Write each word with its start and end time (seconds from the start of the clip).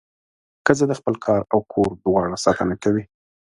ښځه 0.65 0.85
د 0.87 0.93
خپل 0.99 1.15
کار 1.25 1.41
او 1.53 1.59
کور 1.71 1.89
دواړو 2.03 2.41
ساتنه 2.45 2.75
کوي. 2.83 3.03